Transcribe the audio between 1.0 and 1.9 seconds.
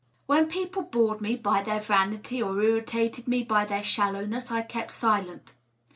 me by their